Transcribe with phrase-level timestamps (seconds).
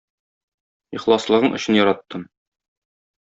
[0.99, 2.25] Ихласлыгың өчен яраттым!